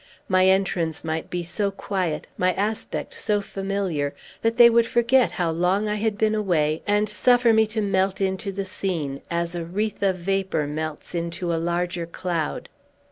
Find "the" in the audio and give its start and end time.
8.51-8.65